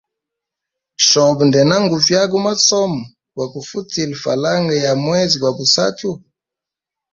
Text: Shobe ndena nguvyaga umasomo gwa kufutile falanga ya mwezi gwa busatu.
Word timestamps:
Shobe 1.07 1.43
ndena 1.49 1.75
nguvyaga 1.83 2.33
umasomo 2.41 3.01
gwa 3.35 3.45
kufutile 3.53 4.13
falanga 4.23 4.73
ya 4.83 4.91
mwezi 5.03 5.35
gwa 5.41 5.51
busatu. 5.57 6.09